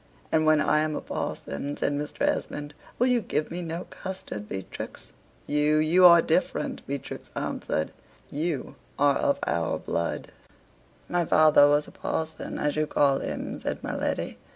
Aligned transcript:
"And 0.31 0.47
when 0.47 0.59
I 0.59 0.79
am 0.79 0.95
a 0.95 1.01
parson," 1.01 1.77
says 1.77 1.91
Mr. 1.91 2.25
Esmond, 2.25 2.73
"will 2.97 3.05
you 3.05 3.21
give 3.21 3.51
me 3.51 3.61
no 3.61 3.85
custard, 3.91 4.49
Beatrix?" 4.49 5.11
"You 5.45 5.77
you 5.77 6.07
are 6.07 6.23
different," 6.23 6.83
Beatrix 6.87 7.29
answered. 7.35 7.91
"You 8.31 8.73
are 8.97 9.15
of 9.17 9.37
our 9.45 9.77
blood." 9.77 10.29
"My 11.07 11.23
father 11.23 11.67
was 11.67 11.87
a 11.87 11.91
parson, 11.91 12.57
as 12.57 12.75
you 12.75 12.87
call 12.87 13.19
him," 13.19 13.59
said 13.59 13.83
my 13.83 13.95
lady. 13.95 14.39